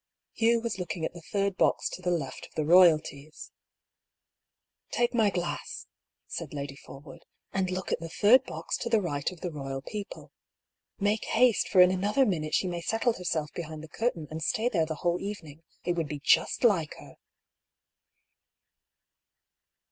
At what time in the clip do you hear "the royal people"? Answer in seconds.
9.41-10.31